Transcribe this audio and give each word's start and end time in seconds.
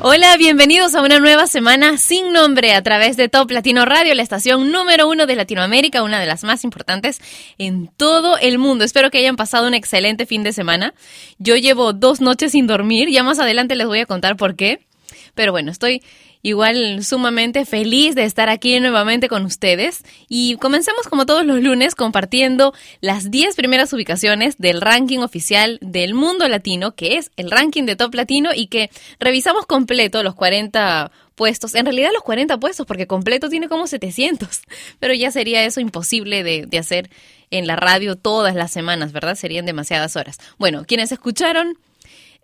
Hola, 0.00 0.36
bienvenidos 0.36 0.94
a 0.94 1.02
una 1.02 1.18
nueva 1.18 1.48
semana 1.48 1.98
sin 1.98 2.32
nombre 2.32 2.72
a 2.72 2.82
través 2.82 3.16
de 3.16 3.28
Top 3.28 3.50
Latino 3.50 3.84
Radio, 3.84 4.14
la 4.14 4.22
estación 4.22 4.70
número 4.70 5.08
uno 5.08 5.26
de 5.26 5.34
Latinoamérica, 5.34 6.04
una 6.04 6.20
de 6.20 6.26
las 6.26 6.44
más 6.44 6.62
importantes 6.62 7.20
en 7.58 7.88
todo 7.96 8.38
el 8.38 8.58
mundo. 8.58 8.84
Espero 8.84 9.10
que 9.10 9.18
hayan 9.18 9.34
pasado 9.34 9.66
un 9.66 9.74
excelente 9.74 10.24
fin 10.24 10.44
de 10.44 10.52
semana. 10.52 10.94
Yo 11.38 11.56
llevo 11.56 11.92
dos 11.94 12.20
noches 12.20 12.52
sin 12.52 12.68
dormir, 12.68 13.08
ya 13.08 13.24
más 13.24 13.40
adelante 13.40 13.74
les 13.74 13.88
voy 13.88 13.98
a 13.98 14.06
contar 14.06 14.36
por 14.36 14.54
qué. 14.54 14.86
Pero 15.34 15.50
bueno, 15.50 15.72
estoy 15.72 16.02
igual 16.42 17.04
sumamente 17.04 17.64
feliz 17.64 18.14
de 18.14 18.24
estar 18.24 18.48
aquí 18.48 18.78
nuevamente 18.80 19.28
con 19.28 19.44
ustedes 19.44 20.02
y 20.28 20.56
comencemos 20.56 21.08
como 21.08 21.26
todos 21.26 21.44
los 21.44 21.62
lunes 21.62 21.94
compartiendo 21.94 22.74
las 23.00 23.30
10 23.30 23.56
primeras 23.56 23.92
ubicaciones 23.92 24.58
del 24.58 24.80
ranking 24.80 25.18
oficial 25.18 25.78
del 25.80 26.14
mundo 26.14 26.48
latino, 26.48 26.94
que 26.94 27.16
es 27.16 27.30
el 27.36 27.50
ranking 27.50 27.84
de 27.84 27.96
top 27.96 28.14
latino 28.14 28.50
y 28.54 28.68
que 28.68 28.90
revisamos 29.18 29.66
completo 29.66 30.22
los 30.22 30.34
40 30.34 31.10
puestos, 31.34 31.74
en 31.74 31.86
realidad 31.86 32.10
los 32.12 32.22
40 32.22 32.58
puestos 32.58 32.86
porque 32.86 33.06
completo 33.06 33.48
tiene 33.48 33.68
como 33.68 33.86
700, 33.86 34.62
pero 34.98 35.14
ya 35.14 35.30
sería 35.30 35.64
eso 35.64 35.80
imposible 35.80 36.42
de, 36.42 36.66
de 36.66 36.78
hacer 36.78 37.10
en 37.50 37.66
la 37.66 37.76
radio 37.76 38.16
todas 38.16 38.54
las 38.54 38.70
semanas, 38.70 39.12
¿verdad? 39.12 39.34
Serían 39.34 39.64
demasiadas 39.64 40.16
horas. 40.16 40.38
Bueno, 40.58 40.84
quienes 40.86 41.12
escucharon 41.12 41.78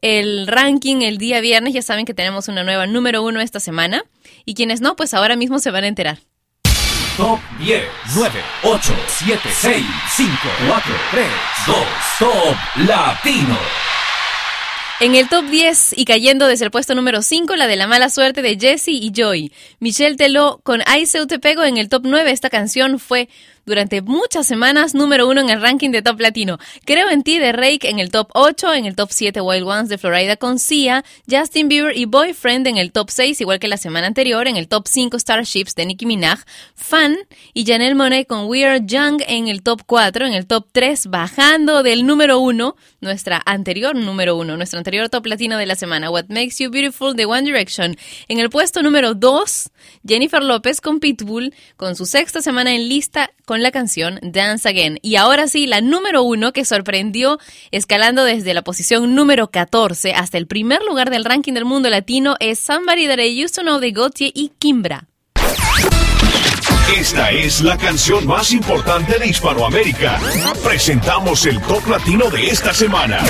el 0.05 0.47
ranking 0.47 1.01
el 1.01 1.17
día 1.17 1.41
viernes. 1.41 1.73
Ya 1.73 1.81
saben 1.81 2.05
que 2.05 2.13
tenemos 2.13 2.49
una 2.49 2.63
nueva 2.63 2.87
número 2.87 3.23
uno 3.23 3.41
esta 3.41 3.59
semana. 3.59 4.05
Y 4.45 4.53
quienes 4.53 4.83
no, 4.83 4.97
pues 4.97 5.15
ahora 5.15 5.35
mismo 5.35 5.59
se 5.59 5.71
van 5.71 5.85
a 5.85 5.87
enterar. 5.87 6.19
Top 7.17 7.41
10, 7.59 7.83
9, 8.15 8.41
8, 8.65 8.95
7, 9.07 9.41
6, 9.51 9.87
5, 10.17 10.31
4, 10.69 10.95
3, 11.11 11.27
2, 11.67 11.77
Top 12.19 12.57
Latino. 12.87 13.59
En 15.01 15.15
el 15.15 15.29
top 15.29 15.47
10 15.47 15.99
y 15.99 16.05
cayendo 16.05 16.47
desde 16.47 16.67
el 16.67 16.71
puesto 16.71 16.95
número 16.95 17.23
5, 17.23 17.57
la 17.57 17.67
de 17.67 17.77
la 17.77 17.87
mala 17.87 18.11
suerte 18.11 18.43
de 18.43 18.59
Jesse 18.59 18.89
y 18.89 19.11
Joy. 19.11 19.53
Michelle 19.81 20.17
Teló 20.17 20.61
con 20.63 20.83
Ay 20.87 21.07
Te 21.07 21.39
Pego 21.39 21.65
en 21.65 21.79
el 21.79 21.89
top 21.89 22.03
9. 22.05 22.31
Esta 22.31 22.51
canción 22.51 22.99
fue 22.99 23.29
durante 23.65 24.03
muchas 24.03 24.47
semanas 24.47 24.95
número 24.95 25.29
uno 25.29 25.41
en 25.41 25.51
el 25.51 25.61
ranking 25.61 25.91
de 25.91 26.03
Top 26.03 26.21
Latino. 26.21 26.59
Creo 26.85 27.11
en 27.11 27.23
ti 27.23 27.39
de 27.39 27.53
Rake 27.53 27.89
en 27.89 27.99
el 27.99 28.11
top 28.11 28.29
8, 28.35 28.75
en 28.75 28.87
el 28.87 28.97
top 28.97 29.11
7 29.11 29.41
Wild 29.41 29.67
Ones 29.67 29.89
de 29.89 29.99
Florida 29.99 30.37
con 30.37 30.59
Sia, 30.59 31.05
Justin 31.31 31.69
Bieber 31.69 31.97
y 31.97 32.05
Boyfriend 32.05 32.67
en 32.67 32.77
el 32.77 32.93
top 32.93 33.11
6, 33.11 33.41
igual 33.41 33.59
que 33.59 33.69
la 33.69 33.77
semana 33.77 34.07
anterior, 34.07 34.47
en 34.49 34.57
el 34.57 34.69
top 34.69 34.87
5 34.89 35.19
Starships 35.19 35.75
de 35.75 35.87
Nicki 35.87 36.07
Minaj, 36.07 36.41
Fan 36.75 37.17
y 37.53 37.65
Janelle 37.65 37.95
Monet 37.95 38.27
con 38.27 38.47
We 38.47 38.65
Are 38.65 38.81
Young 38.85 39.23
en 39.27 39.49
el 39.49 39.63
top 39.63 39.83
4, 39.87 40.27
en 40.27 40.35
el 40.35 40.47
top 40.47 40.67
3 40.73 41.07
bajando 41.07 41.83
del 41.83 42.07
número 42.07 42.39
1, 42.39 42.77
nuestra 43.01 43.43
anterior 43.45 43.95
número 43.97 44.37
1, 44.37 44.57
nuestro 44.57 44.79
anterior 44.79 45.09
top 45.09 45.27
latino 45.27 45.59
de 45.59 45.67
la 45.67 45.75
semana, 45.75 46.11
What 46.11 46.27
Makes 46.29 46.57
You 46.59 46.71
Beautiful 46.71 47.15
de 47.15 47.27
One 47.27 47.43
Direction. 47.43 47.97
En 48.29 48.39
el 48.39 48.51
puesto 48.51 48.83
número 48.83 49.15
2, 49.15 49.71
Jennifer 50.07 50.43
López 50.43 50.81
con 50.81 51.01
Pitbull 51.01 51.55
con 51.77 51.97
su 51.97 52.07
sexta 52.07 52.43
semana 52.43 52.75
en 52.75 52.89
lista 52.89 53.31
con 53.45 53.54
la 53.63 53.71
canción 53.71 54.19
Dance 54.23 54.69
Again. 54.69 54.99
Y 55.03 55.17
ahora 55.17 55.49
sí, 55.49 55.67
la 55.67 55.81
número 55.81 56.23
uno 56.23 56.53
que 56.53 56.65
sorprendió 56.65 57.39
escalando 57.71 58.25
desde 58.25 58.55
la 58.55 58.63
posición 58.63 59.15
número 59.15 59.51
14 59.51 60.15
hasta 60.15 60.39
el 60.39 60.47
primer 60.47 60.83
lugar 60.83 61.11
del 61.11 61.25
ranking 61.25 61.53
del 61.53 61.65
mundo 61.65 61.91
latino 61.91 62.37
es 62.41 62.59
Somebody 62.59 63.07
That 63.07 63.19
I 63.19 63.45
Used 63.45 63.55
to 63.57 63.63
Know 63.63 63.79
de 63.79 63.93
Gautier 63.93 64.33
y 64.35 64.53
Kimbra. 64.59 65.09
Esta 66.99 67.31
es 67.31 67.63
la 67.63 67.77
canción 67.79 68.27
más 68.27 68.53
importante 68.53 69.19
de 69.19 69.29
Hispanoamérica. 69.29 70.21
Presentamos 70.63 71.47
el 71.47 71.61
top 71.63 71.89
latino 71.89 72.29
de 72.31 72.49
esta 72.49 72.75
semana. 72.75 73.21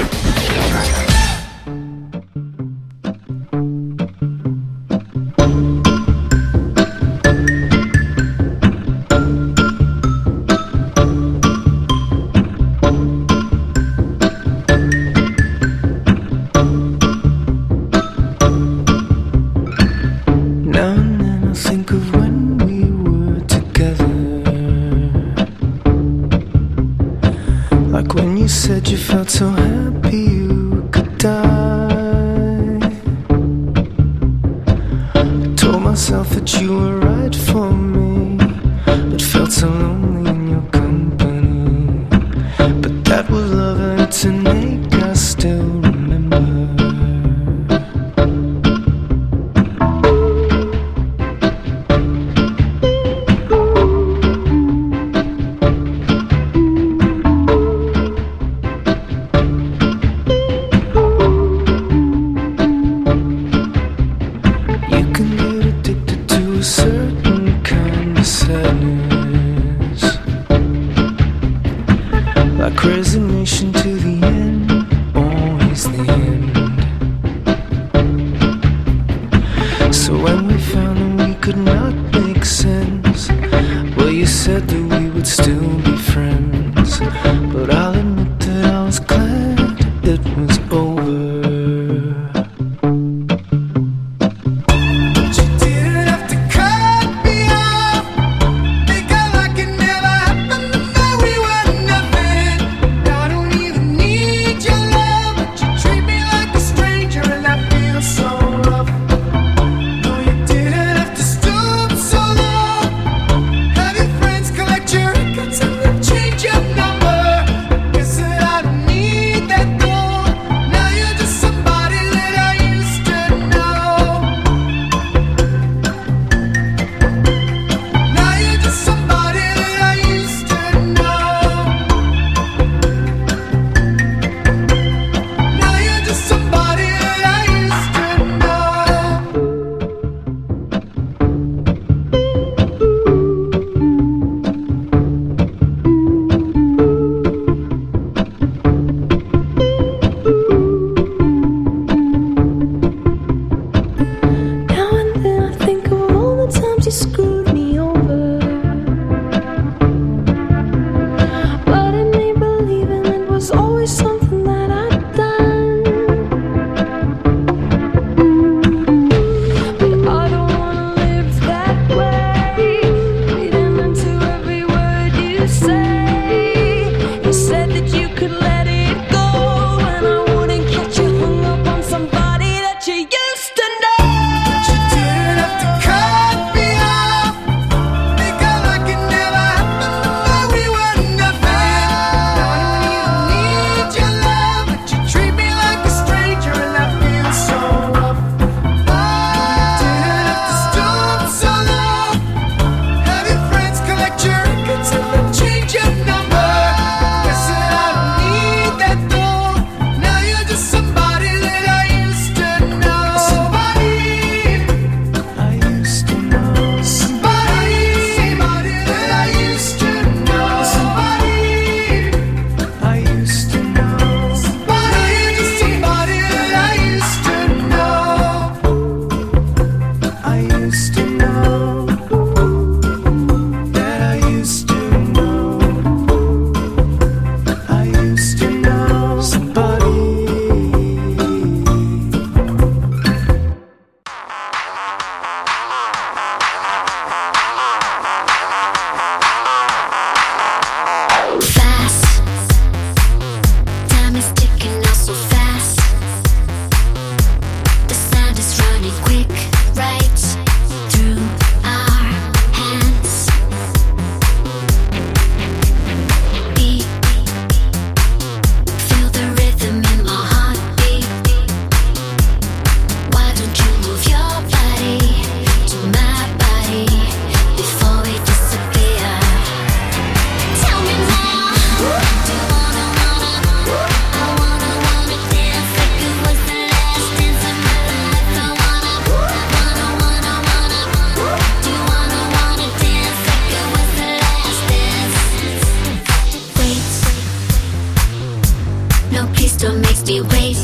crystal 299.54 299.78
makes 299.78 300.04
me 300.06 300.20
wait. 300.20 300.56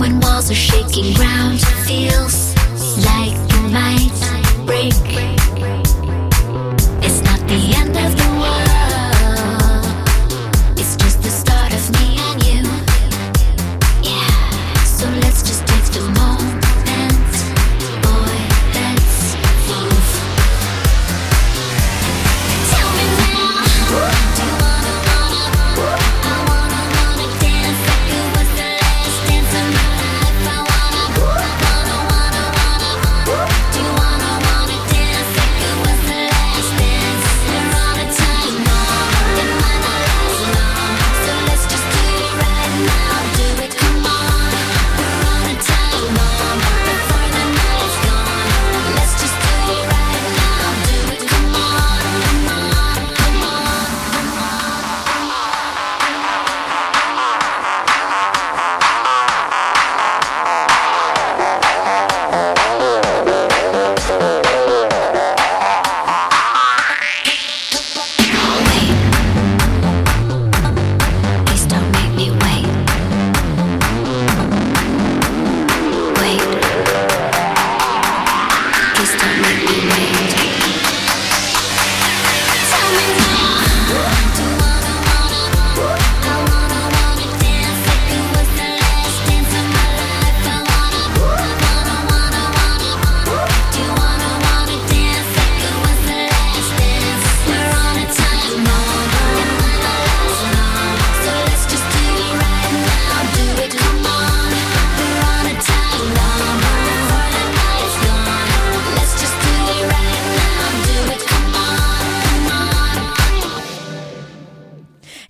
When 0.00 0.20
walls 0.20 0.50
are 0.50 0.54
shaking 0.54 1.14
round, 1.14 1.60
feels 1.86 2.54
like 3.04 3.34
you 3.52 3.68
might 3.68 4.64
break. 4.66 5.43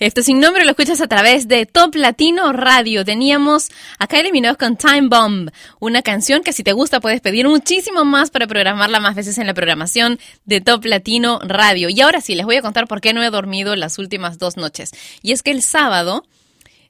Este 0.05 0.23
sin 0.23 0.39
nombre 0.39 0.67
lo 0.67 0.73
escuchas 0.73 1.01
a 1.01 1.07
través 1.07 1.49
de 1.49 1.65
Top 1.65 1.95
Latino 1.95 2.53
Radio. 2.53 3.07
Teníamos 3.07 3.71
acá 3.99 4.21
eliminados 4.21 4.59
con 4.59 4.77
Time 4.77 5.09
Bomb, 5.09 5.49
una 5.81 6.03
canción 6.03 6.43
que 6.43 6.53
si 6.53 6.63
te 6.63 6.75
gusta 6.75 7.01
puedes 7.01 7.23
pedir 7.23 7.49
muchísimo 7.49 8.05
más 8.05 8.31
para 8.31 8.47
programarla 8.47 9.01
más 9.01 9.15
veces 9.15 9.39
en 9.39 9.47
la 9.47 9.55
programación 9.55 10.19
de 10.45 10.61
Top 10.61 10.85
Latino 10.85 11.41
Radio. 11.43 11.89
Y 11.89 12.03
ahora 12.03 12.21
sí, 12.21 12.35
les 12.35 12.45
voy 12.45 12.57
a 12.57 12.61
contar 12.61 12.87
por 12.87 13.01
qué 13.01 13.15
no 13.15 13.23
he 13.23 13.31
dormido 13.31 13.75
las 13.77 13.99
últimas 13.99 14.37
dos 14.37 14.59
noches. 14.59 14.91
Y 15.23 15.33
es 15.33 15.43
que 15.43 15.53
el 15.53 15.63
sábado 15.63 16.27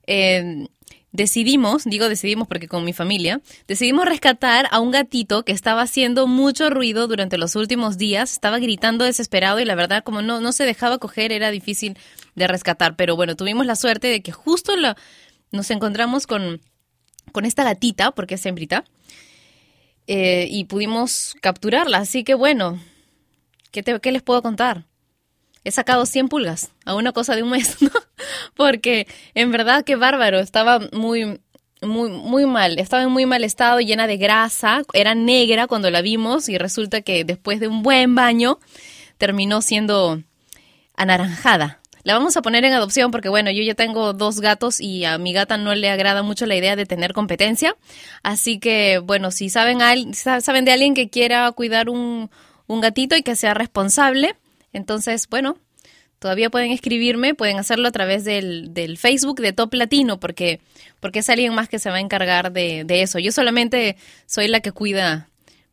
eh, 0.08 0.66
decidimos, 1.14 1.84
digo 1.84 2.08
decidimos 2.08 2.48
porque 2.48 2.66
con 2.66 2.84
mi 2.84 2.92
familia, 2.92 3.40
decidimos 3.68 4.06
rescatar 4.06 4.66
a 4.72 4.80
un 4.80 4.90
gatito 4.90 5.44
que 5.44 5.52
estaba 5.52 5.82
haciendo 5.82 6.26
mucho 6.26 6.68
ruido 6.68 7.06
durante 7.06 7.38
los 7.38 7.54
últimos 7.54 7.96
días, 7.96 8.32
estaba 8.32 8.58
gritando 8.58 9.04
desesperado 9.04 9.60
y 9.60 9.64
la 9.64 9.76
verdad 9.76 10.02
como 10.02 10.20
no, 10.20 10.40
no 10.40 10.50
se 10.50 10.64
dejaba 10.64 10.98
coger 10.98 11.30
era 11.30 11.52
difícil 11.52 11.96
de 12.34 12.46
rescatar, 12.46 12.96
pero 12.96 13.16
bueno, 13.16 13.36
tuvimos 13.36 13.66
la 13.66 13.76
suerte 13.76 14.08
de 14.08 14.22
que 14.22 14.32
justo 14.32 14.72
nos 15.50 15.70
encontramos 15.70 16.26
con, 16.26 16.60
con 17.32 17.44
esta 17.44 17.64
gatita, 17.64 18.10
porque 18.12 18.34
es 18.34 18.46
hembrita, 18.46 18.84
eh, 20.06 20.46
y 20.50 20.64
pudimos 20.64 21.34
capturarla, 21.40 21.98
así 21.98 22.24
que 22.24 22.34
bueno, 22.34 22.80
¿qué, 23.70 23.82
¿qué 24.00 24.12
les 24.12 24.22
puedo 24.22 24.42
contar? 24.42 24.84
he 25.64 25.70
sacado 25.70 26.06
100 26.06 26.28
pulgas 26.28 26.70
a 26.84 26.94
una 26.94 27.12
cosa 27.12 27.34
de 27.34 27.42
un 27.42 27.50
mes, 27.50 27.76
¿no? 27.82 27.90
Porque 28.54 29.06
en 29.34 29.50
verdad 29.50 29.84
que 29.84 29.96
bárbaro, 29.96 30.38
estaba 30.38 30.80
muy, 30.92 31.40
muy, 31.82 32.10
muy 32.10 32.46
mal, 32.46 32.78
estaba 32.78 33.02
en 33.02 33.10
muy 33.10 33.26
mal 33.26 33.42
estado, 33.44 33.80
llena 33.80 34.06
de 34.06 34.18
grasa, 34.18 34.82
era 34.92 35.14
negra 35.14 35.66
cuando 35.66 35.90
la 35.90 36.02
vimos 36.02 36.48
y 36.48 36.58
resulta 36.58 37.00
que 37.00 37.24
después 37.24 37.60
de 37.60 37.68
un 37.68 37.82
buen 37.82 38.14
baño 38.14 38.58
terminó 39.18 39.62
siendo 39.62 40.22
anaranjada. 40.96 41.80
La 42.04 42.12
vamos 42.12 42.36
a 42.36 42.42
poner 42.42 42.64
en 42.66 42.74
adopción 42.74 43.10
porque, 43.10 43.30
bueno, 43.30 43.50
yo 43.50 43.62
ya 43.62 43.74
tengo 43.74 44.12
dos 44.12 44.40
gatos 44.40 44.78
y 44.78 45.06
a 45.06 45.16
mi 45.16 45.32
gata 45.32 45.56
no 45.56 45.74
le 45.74 45.88
agrada 45.88 46.22
mucho 46.22 46.44
la 46.44 46.54
idea 46.54 46.76
de 46.76 46.84
tener 46.84 47.14
competencia. 47.14 47.76
Así 48.22 48.58
que, 48.58 48.98
bueno, 48.98 49.30
si 49.30 49.48
saben, 49.48 49.78
saben 50.14 50.64
de 50.66 50.72
alguien 50.72 50.94
que 50.94 51.08
quiera 51.08 51.50
cuidar 51.52 51.88
un, 51.88 52.30
un 52.66 52.80
gatito 52.82 53.16
y 53.16 53.22
que 53.22 53.36
sea 53.36 53.54
responsable, 53.54 54.36
entonces, 54.74 55.26
bueno, 55.30 55.56
todavía 56.18 56.50
pueden 56.50 56.72
escribirme, 56.72 57.34
pueden 57.34 57.58
hacerlo 57.58 57.88
a 57.88 57.92
través 57.92 58.24
del, 58.24 58.74
del, 58.74 58.98
Facebook 58.98 59.40
de 59.40 59.54
Top 59.54 59.72
Latino, 59.72 60.20
porque, 60.20 60.60
porque 61.00 61.20
es 61.20 61.30
alguien 61.30 61.54
más 61.54 61.70
que 61.70 61.78
se 61.78 61.88
va 61.88 61.96
a 61.96 62.00
encargar 62.00 62.52
de, 62.52 62.84
de 62.84 63.00
eso. 63.00 63.18
Yo 63.18 63.32
solamente 63.32 63.96
soy 64.26 64.48
la 64.48 64.60
que 64.60 64.72
cuida 64.72 65.30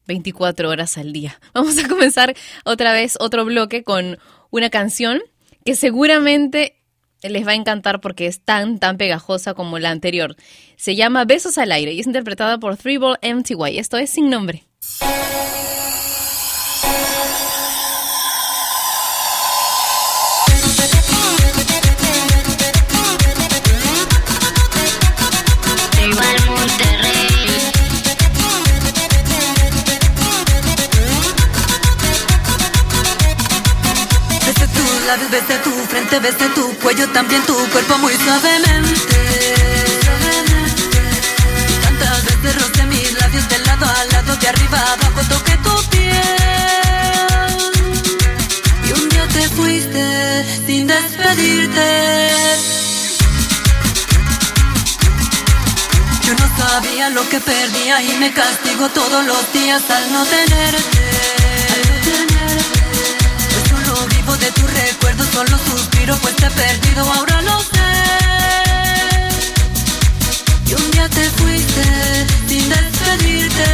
24 0.07 0.69
horas 0.69 0.97
al 0.97 1.11
día. 1.11 1.41
Vamos 1.53 1.77
a 1.77 1.89
comenzar 1.89 2.35
otra 2.63 2.93
vez 2.93 3.17
otro 3.19 3.43
bloque 3.43 3.83
con 3.83 4.17
una 4.49 4.69
canción 4.69 5.21
que 5.65 5.75
seguramente 5.75 6.77
les 7.21 7.45
va 7.45 7.51
a 7.51 7.55
encantar 7.55 8.01
porque 8.01 8.27
es 8.27 8.41
tan, 8.41 8.79
tan 8.79 8.97
pegajosa 8.97 9.53
como 9.53 9.79
la 9.79 9.91
anterior. 9.91 10.35
Se 10.75 10.95
llama 10.95 11.25
Besos 11.25 11.57
al 11.57 11.71
aire 11.71 11.93
y 11.93 11.99
es 11.99 12.07
interpretada 12.07 12.59
por 12.59 12.77
Three 12.77 12.97
Ball 12.97 13.19
MTY. 13.21 13.77
Esto 13.77 13.97
es 13.97 14.09
sin 14.09 14.29
nombre. 14.29 14.63
Frente, 36.11 36.19
desde 36.19 36.49
tu 36.53 36.77
cuello, 36.79 37.07
también 37.09 37.41
tu 37.43 37.55
cuerpo 37.69 37.97
muy 37.99 38.13
suavemente. 38.13 39.55
Tantas 41.83 42.25
veces 42.25 42.61
roce 42.61 42.85
mis 42.85 43.13
labios 43.19 43.49
de 43.49 43.59
lado 43.59 43.85
a 43.85 44.05
lado, 44.13 44.35
de 44.35 44.47
arriba 44.47 44.79
a 44.79 44.93
abajo, 44.93 45.21
toqué 45.29 45.57
tu 45.57 45.89
piel. 45.89 46.13
Y 48.87 48.91
un 48.93 49.09
día 49.09 49.27
te 49.27 49.49
fuiste 49.49 50.45
sin 50.65 50.87
despedirte. 50.87 52.29
Yo 56.25 56.33
no 56.33 56.57
sabía 56.57 57.09
lo 57.09 57.27
que 57.29 57.39
perdía 57.39 58.01
y 58.01 58.17
me 58.17 58.33
castigo 58.33 58.89
todos 58.89 59.25
los 59.25 59.53
días 59.53 59.81
al 59.89 60.11
no 60.11 60.25
tenerte. 60.25 61.01
de 64.41 64.51
tu 64.51 64.65
recuerdo, 64.65 65.23
solo 65.33 65.57
suspiro 66.01 66.17
te 66.35 66.47
he 66.47 66.49
perdido, 66.49 67.03
ahora 67.13 67.41
lo 67.41 67.59
sé. 67.59 67.69
Y 70.67 70.73
un 70.73 70.91
día 70.91 71.07
te 71.09 71.29
fuiste 71.29 72.25
sin 72.47 72.69
despedirte. 72.69 73.65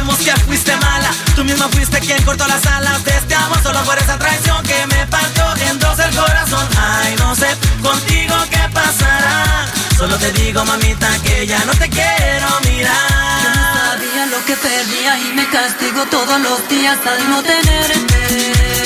sabemos 0.00 0.18
que 0.18 0.32
fuiste 0.46 0.76
mala. 0.76 1.10
Tú 1.34 1.44
misma 1.44 1.68
fuiste 1.68 1.98
quien 2.00 2.22
cortó 2.24 2.46
las 2.46 2.64
alas 2.66 3.04
de 3.04 3.10
este 3.10 3.34
amor. 3.34 3.62
Solo 3.62 3.82
por 3.84 3.98
esa 3.98 4.18
traición 4.18 4.62
que 4.64 4.86
me 4.86 5.06
partió 5.06 5.44
en 5.68 5.78
dos 5.78 5.98
el 5.98 6.14
corazón. 6.14 6.66
Ay, 6.78 7.14
no 7.18 7.34
sé 7.34 7.48
contigo 7.82 8.34
qué 8.50 8.62
pasará. 8.72 9.66
Solo 9.96 10.16
te 10.16 10.32
digo, 10.32 10.64
mamita, 10.64 11.08
que 11.22 11.46
ya 11.46 11.62
no 11.64 11.72
te 11.72 11.88
quiero 11.88 12.48
mirar. 12.64 12.96
Yo 13.42 13.50
no 13.50 13.64
sabía 13.74 14.26
lo 14.26 14.44
que 14.46 14.56
perdía 14.56 15.18
y 15.18 15.34
me 15.34 15.46
castigo 15.48 16.06
todos 16.06 16.40
los 16.40 16.68
días 16.68 16.98
al 17.06 17.28
no 17.28 17.42
tenerte. 17.42 18.79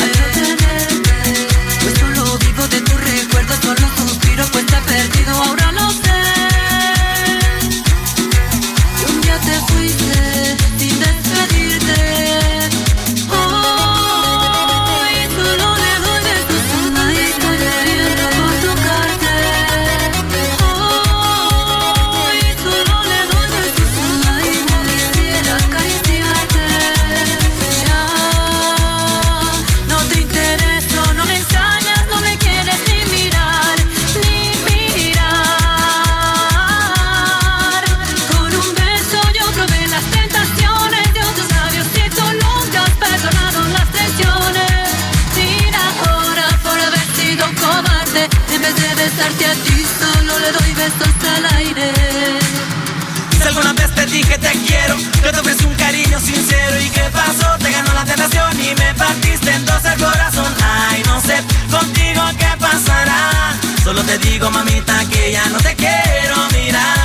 te 64.07 64.19
digo, 64.19 64.51
mamita, 64.51 65.05
que 65.11 65.33
ya 65.33 65.47
no 65.49 65.59
te 65.59 65.75
quiero 65.75 66.37
mirar. 66.53 67.05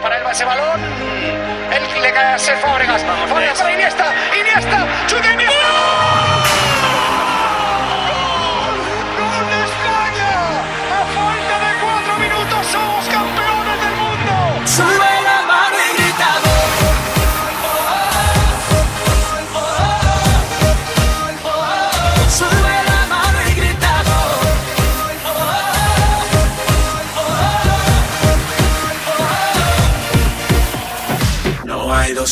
para 0.00 0.18
el 0.18 0.24
base 0.24 0.44
balón 0.44 1.57
el 1.72 1.86
que 1.88 2.00
le 2.00 2.12
cae 2.12 2.34
a 2.34 2.38
Foregas. 2.38 3.04
Foregas 3.28 3.58
para 3.58 3.72
Iniesta, 3.72 4.12
Iniesta, 4.38 4.86
chuta 5.06 5.32
Iniesta. 5.32 6.07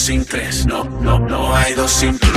sin 0.06 0.24
tres, 0.24 0.64
no, 0.66 0.84
no, 0.84 1.18
no 1.18 1.56
hay 1.56 1.74
dos 1.74 1.90
sin 1.90 2.16
tres. 2.16 2.32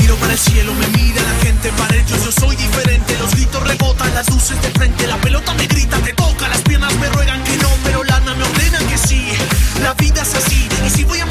Miro 0.00 0.16
para 0.16 0.32
el 0.32 0.38
cielo, 0.38 0.72
me 0.72 0.86
mira 0.96 1.20
la 1.22 1.34
gente 1.44 1.70
para 1.72 1.94
ellos, 1.94 2.24
yo 2.24 2.32
soy 2.32 2.56
diferente, 2.56 3.14
los 3.18 3.30
gritos 3.32 3.62
rebotan, 3.62 4.14
las 4.14 4.30
luces 4.30 4.56
de 4.62 4.70
frente, 4.70 5.06
la 5.06 5.18
pelota 5.18 5.52
me 5.52 5.66
grita, 5.66 5.98
te 5.98 6.14
toca, 6.14 6.48
las 6.48 6.62
piernas 6.62 6.96
me 6.96 7.10
ruegan 7.10 7.44
que 7.44 7.58
no, 7.58 7.68
pero 7.84 8.02
lana 8.04 8.34
me 8.34 8.44
ordena 8.44 8.78
que 8.88 8.96
sí, 8.96 9.22
la 9.82 9.92
vida 9.92 10.22
es 10.22 10.34
así, 10.34 10.66
y 10.86 10.88
si 10.88 11.04
voy 11.04 11.20
a 11.20 11.26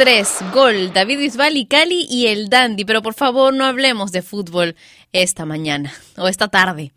3, 0.00 0.28
gol, 0.54 0.94
David 0.94 1.18
Bisbal 1.18 1.68
Cali 1.68 2.06
y 2.08 2.28
el 2.28 2.48
Dandy, 2.48 2.86
pero 2.86 3.02
por 3.02 3.12
favor 3.12 3.52
no 3.52 3.66
hablemos 3.66 4.12
de 4.12 4.22
fútbol 4.22 4.74
esta 5.12 5.44
mañana 5.44 5.92
o 6.16 6.26
esta 6.26 6.48
tarde. 6.48 6.92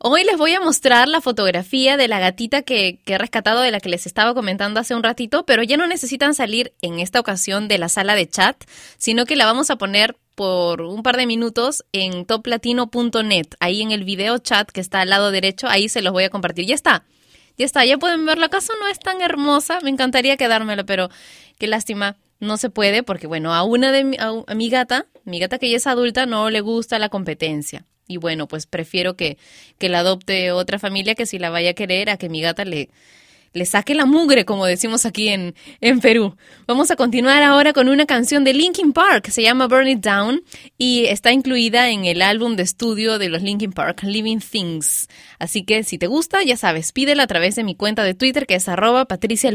Hoy 0.00 0.24
les 0.24 0.36
voy 0.36 0.54
a 0.54 0.60
mostrar 0.60 1.06
la 1.06 1.20
fotografía 1.20 1.96
de 1.96 2.08
la 2.08 2.18
gatita 2.18 2.62
que, 2.62 2.98
que, 3.04 3.12
he 3.12 3.18
rescatado 3.18 3.60
de 3.60 3.70
la 3.70 3.78
que 3.78 3.88
les 3.88 4.06
estaba 4.06 4.34
comentando 4.34 4.80
hace 4.80 4.96
un 4.96 5.04
ratito, 5.04 5.46
pero 5.46 5.62
ya 5.62 5.76
no 5.76 5.86
necesitan 5.86 6.34
salir 6.34 6.72
en 6.82 6.98
esta 6.98 7.20
ocasión 7.20 7.68
de 7.68 7.78
la 7.78 7.88
sala 7.88 8.16
de 8.16 8.28
chat, 8.28 8.56
sino 8.96 9.24
que 9.24 9.36
la 9.36 9.46
vamos 9.46 9.70
a 9.70 9.76
poner 9.76 10.16
por 10.34 10.80
un 10.80 11.04
par 11.04 11.16
de 11.16 11.26
minutos 11.26 11.84
en 11.92 12.26
toplatino.net, 12.26 13.46
ahí 13.60 13.82
en 13.82 13.92
el 13.92 14.02
video 14.02 14.38
chat 14.38 14.68
que 14.68 14.80
está 14.80 15.02
al 15.02 15.10
lado 15.10 15.30
derecho, 15.30 15.68
ahí 15.68 15.88
se 15.88 16.02
los 16.02 16.12
voy 16.12 16.24
a 16.24 16.30
compartir. 16.30 16.66
Ya 16.66 16.74
está. 16.74 17.04
Ya 17.56 17.66
está, 17.66 17.84
ya 17.84 17.98
pueden 17.98 18.26
verlo. 18.26 18.46
¿Acaso 18.46 18.72
no 18.80 18.88
es 18.88 18.98
tan 18.98 19.20
hermosa? 19.20 19.78
Me 19.82 19.90
encantaría 19.90 20.36
quedármelo, 20.36 20.86
pero 20.86 21.08
qué 21.58 21.68
lástima 21.68 22.16
no 22.40 22.56
se 22.56 22.70
puede 22.70 23.02
porque, 23.02 23.26
bueno, 23.26 23.54
a 23.54 23.62
una 23.62 23.92
de 23.92 24.04
mi, 24.04 24.16
a, 24.18 24.54
mi 24.54 24.68
gata, 24.70 25.06
mi 25.24 25.38
gata 25.38 25.58
que 25.58 25.70
ya 25.70 25.76
es 25.76 25.86
adulta, 25.86 26.26
no 26.26 26.50
le 26.50 26.60
gusta 26.60 26.98
la 26.98 27.08
competencia. 27.08 27.84
Y 28.06 28.16
bueno, 28.16 28.48
pues 28.48 28.66
prefiero 28.66 29.16
que, 29.16 29.36
que 29.78 29.88
la 29.88 30.00
adopte 30.00 30.52
otra 30.52 30.78
familia 30.78 31.14
que 31.14 31.26
si 31.26 31.38
la 31.38 31.50
vaya 31.50 31.70
a 31.70 31.74
querer, 31.74 32.08
a 32.10 32.16
que 32.16 32.28
mi 32.28 32.40
gata 32.40 32.64
le, 32.64 32.88
le 33.52 33.66
saque 33.66 33.94
la 33.94 34.06
mugre, 34.06 34.44
como 34.44 34.66
decimos 34.66 35.04
aquí 35.06 35.28
en, 35.28 35.54
en 35.80 36.00
Perú. 36.00 36.36
Vamos 36.66 36.90
a 36.90 36.96
continuar 36.96 37.42
ahora 37.42 37.72
con 37.72 37.88
una 37.88 38.06
canción 38.06 38.44
de 38.44 38.54
Linkin 38.54 38.92
Park, 38.92 39.28
se 39.28 39.42
llama 39.42 39.66
Burn 39.66 39.88
It 39.88 40.00
Down 40.00 40.42
y 40.76 41.06
está 41.06 41.32
incluida 41.32 41.90
en 41.90 42.04
el 42.04 42.22
álbum 42.22 42.56
de 42.56 42.62
estudio 42.62 43.18
de 43.18 43.28
los 43.28 43.42
Linkin 43.42 43.72
Park, 43.72 44.02
Living 44.04 44.38
Things. 44.38 45.08
Así 45.38 45.64
que 45.64 45.82
si 45.84 45.98
te 45.98 46.06
gusta, 46.06 46.42
ya 46.42 46.56
sabes, 46.56 46.92
pídela 46.92 47.24
a 47.24 47.26
través 47.26 47.56
de 47.56 47.64
mi 47.64 47.74
cuenta 47.74 48.04
de 48.04 48.14
Twitter 48.14 48.46
que 48.46 48.54
es 48.54 48.68
arroba 48.68 49.06
Patricia 49.06 49.50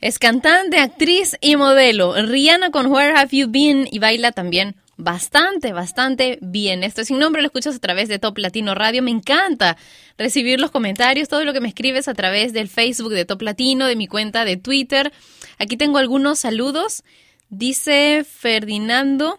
Es 0.00 0.18
cantante, 0.18 0.78
actriz 0.78 1.36
y 1.40 1.56
modelo. 1.56 2.14
Rihanna 2.14 2.70
con 2.70 2.86
Where 2.86 3.16
Have 3.16 3.28
You 3.30 3.46
Been 3.48 3.86
y 3.90 4.00
baila 4.00 4.32
también 4.32 4.74
bastante, 4.96 5.72
bastante 5.72 6.38
bien. 6.40 6.84
Esto 6.84 7.04
sin 7.04 7.18
nombre 7.18 7.42
lo 7.42 7.46
escuchas 7.46 7.76
a 7.76 7.78
través 7.78 8.08
de 8.08 8.18
Top 8.18 8.38
Latino 8.38 8.74
Radio. 8.74 9.02
Me 9.02 9.10
encanta 9.10 9.76
recibir 10.18 10.60
los 10.60 10.70
comentarios, 10.70 11.28
todo 11.28 11.44
lo 11.44 11.52
que 11.52 11.60
me 11.60 11.68
escribes 11.68 12.08
a 12.08 12.14
través 12.14 12.52
del 12.52 12.68
Facebook 12.68 13.12
de 13.12 13.24
Top 13.24 13.42
Latino, 13.42 13.86
de 13.86 13.96
mi 13.96 14.06
cuenta 14.06 14.44
de 14.44 14.56
Twitter. 14.56 15.12
Aquí 15.58 15.76
tengo 15.76 15.98
algunos 15.98 16.40
saludos. 16.40 17.04
Dice 17.50 18.24
Ferdinando. 18.28 19.38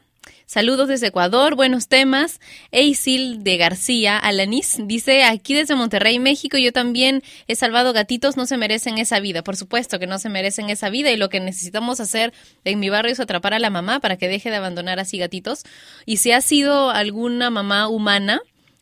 Saludos 0.53 0.87
desde 0.87 1.07
Ecuador, 1.07 1.55
buenos 1.55 1.87
temas. 1.87 2.39
Eisil 2.71 3.43
de 3.43 3.57
García, 3.57 4.19
Alanis, 4.19 4.77
dice, 4.85 5.23
aquí 5.23 5.55
desde 5.55 5.73
Monterrey, 5.73 6.19
México, 6.19 6.59
yo 6.59 6.71
también 6.71 7.23
he 7.47 7.55
salvado 7.55 7.91
gatitos, 7.91 8.37
no 8.37 8.45
se 8.45 8.55
merecen 8.57 8.99
esa 8.99 9.19
vida. 9.19 9.43
Por 9.43 9.57
supuesto 9.57 9.97
que 9.97 10.05
no 10.05 10.19
se 10.19 10.29
merecen 10.29 10.69
esa 10.69 10.91
vida 10.91 11.09
y 11.09 11.17
lo 11.17 11.29
que 11.29 11.39
necesitamos 11.39 11.99
hacer 11.99 12.33
en 12.65 12.79
mi 12.79 12.91
barrio 12.91 13.11
es 13.11 13.19
atrapar 13.19 13.55
a 13.55 13.59
la 13.59 13.71
mamá 13.71 13.99
para 13.99 14.15
que 14.15 14.27
deje 14.27 14.51
de 14.51 14.57
abandonar 14.57 14.99
así 14.99 15.17
gatitos. 15.17 15.63
Y 16.05 16.17
si 16.17 16.31
ha 16.31 16.41
sido 16.41 16.91
alguna 16.91 17.49
mamá 17.49 17.87
humana, 17.87 18.39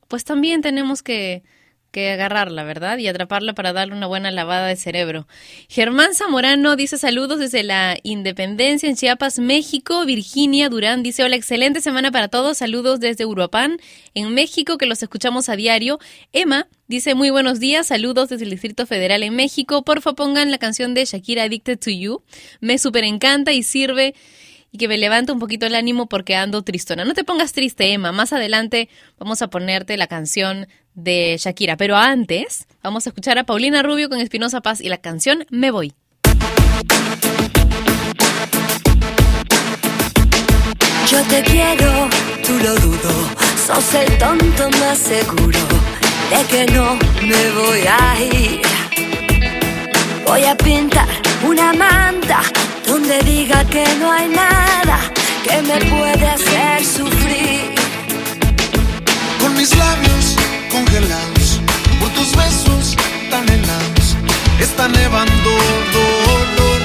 pues 0.10 0.26
también 0.26 0.62
tenemos 0.62 1.02
que 1.02 1.42
que 1.92 2.12
agarrarla, 2.12 2.64
¿verdad? 2.64 2.98
Y 2.98 3.08
atraparla 3.08 3.54
para 3.54 3.74
darle 3.74 3.94
una 3.94 4.08
buena 4.08 4.32
lavada 4.32 4.68
de 4.68 4.78
cerebro. 4.78 5.28
Germán 5.68 6.16
Zamorano 6.16 6.76
dice 6.76 6.98
saludos 6.98 7.40
desde 7.40 7.64
la 7.64 7.98
Independencia 8.04 8.90
en 8.90 8.96
Chiapas, 8.96 9.40
México. 9.40 10.06
Virginia 10.06 10.70
Durán 10.70 11.04
dice 11.04 11.24
hola, 11.24 11.36
excelente 11.36 11.82
semana 11.82 12.12
para 12.12 12.30
todos. 12.30 12.58
Saludos 12.58 13.00
desde 13.02 13.26
Uruapán, 13.26 13.78
en 14.14 14.34
México, 14.34 14.78
que 14.78 14.86
los 14.86 15.04
escuchamos 15.04 15.50
a 15.50 15.56
diario. 15.56 16.00
Emma 16.32 16.68
dice 16.88 17.14
muy 17.14 17.30
buenos 17.30 17.60
días, 17.60 17.88
saludos 17.88 18.30
desde 18.30 18.46
el 18.46 18.52
Distrito 18.52 18.86
Federal 18.86 19.24
en 19.24 19.36
México. 19.36 19.84
Porfa 19.84 20.14
pongan 20.14 20.50
la 20.50 20.58
canción 20.58 20.94
de 20.94 21.06
Shakira 21.06 21.44
Addicted 21.44 21.78
to 21.78 21.92
You. 21.92 22.24
Me 22.62 22.78
super 22.78 23.04
encanta 23.04 23.52
y 23.52 23.64
sirve 23.64 24.16
y 24.72 24.78
que 24.78 24.88
me 24.88 24.98
levanta 24.98 25.34
un 25.34 25.40
poquito 25.40 25.66
el 25.66 25.76
ánimo 25.76 26.08
porque 26.08 26.36
ando 26.36 26.62
tristona. 26.62 27.04
No 27.04 27.14
te 27.14 27.26
pongas 27.26 27.52
triste, 27.52 27.92
Emma. 27.92 28.14
Más 28.14 28.32
adelante 28.32 28.88
vamos 29.20 29.42
a 29.42 29.50
ponerte 29.50 29.98
la 29.98 30.08
canción 30.08 30.68
de 30.94 31.38
Shakira. 31.40 31.78
Pero 31.78 31.96
antes, 31.96 32.68
vamos 32.84 33.06
a 33.06 33.10
escuchar 33.10 33.38
a 33.38 33.44
Paulina 33.44 33.84
Rubio 33.84 34.10
con 34.10 34.20
Espinosa 34.20 34.62
Paz 34.62 34.82
y 34.82 34.90
la 34.90 34.98
canción 34.98 35.46
Me 35.50 35.72
Voy. 35.72 35.94
Yo 41.08 41.22
te 41.24 41.42
quiero, 41.44 42.10
tú 42.46 42.58
lo 42.64 42.76
dudo. 42.76 43.12
Sos 43.68 43.94
el 43.96 44.18
tonto 44.18 44.70
más 44.80 44.98
seguro 44.98 45.60
de 46.30 46.46
que 46.50 46.66
no 46.72 46.96
me 47.22 47.52
voy 47.52 47.82
a 47.88 48.22
ir. 48.22 48.62
Voy 50.26 50.44
a 50.46 50.56
pintar 50.56 51.08
una 51.46 51.74
manta 51.74 52.42
donde 52.88 53.20
diga 53.20 53.66
que 53.66 53.84
no 54.00 54.12
hay 54.12 54.30
nada 54.30 55.00
que 55.44 55.62
me 55.64 55.78
puede 55.80 56.28
hacer 56.28 56.86
sufrir. 56.86 57.76
Con 59.42 59.54
mis 59.58 59.76
labios 59.76 60.38
congelados, 60.72 61.60
por 62.00 62.10
tus 62.12 62.36
besos 62.36 62.96
tan 63.30 63.48
helados, 63.50 64.16
está 64.60 64.88
nevando 64.88 65.50
dolor. 65.92 66.82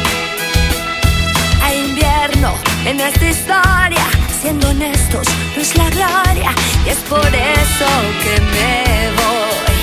Hay 1.62 1.78
invierno 1.90 2.52
en 2.84 3.00
esta 3.00 3.30
historia, 3.30 4.06
siendo 4.40 4.70
honestos, 4.70 5.26
no 5.54 5.62
es 5.62 5.76
la 5.76 5.88
gloria, 5.90 6.52
y 6.84 6.88
es 6.90 6.98
por 7.08 7.26
eso 7.26 7.88
que 8.22 8.40
me 8.54 9.10
voy. 9.20 9.76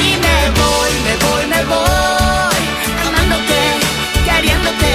Y 0.00 0.16
me 0.24 0.38
voy, 0.60 0.92
me 1.06 1.14
voy, 1.26 1.46
me 1.54 1.64
voy, 1.64 2.58
amándote, 3.06 3.60
queriéndote, 4.24 4.90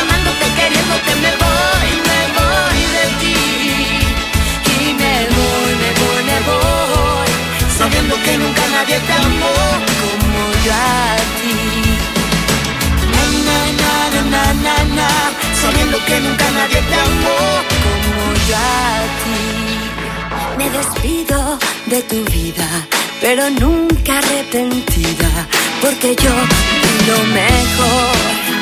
amándote, 0.00 0.46
queriéndote, 0.56 1.14
me 1.16 1.30
voy, 1.36 1.39
nadie 8.90 9.06
te 9.06 9.12
amó 9.12 9.54
como 10.00 10.42
yo 10.64 10.72
a 10.72 11.16
ti. 11.38 11.56
Na, 13.14 13.22
na, 13.46 13.58
na, 13.82 14.20
na, 14.30 14.42
na, 14.64 14.94
na, 14.96 15.08
sabiendo 15.60 15.98
que 16.06 16.20
nunca 16.20 16.50
nadie 16.50 16.80
te 16.82 16.94
amó 16.94 17.38
como 17.82 18.34
yo 18.48 18.56
a 18.56 19.00
ti. 19.22 19.38
Me 20.58 20.70
despido 20.70 21.58
de 21.86 22.02
tu 22.02 22.24
vida, 22.32 22.66
pero 23.20 23.48
nunca 23.50 24.18
arrepentida, 24.18 25.46
porque 25.80 26.16
yo 26.16 26.32
di 26.82 27.06
lo 27.10 27.18
mejor. 27.34 28.59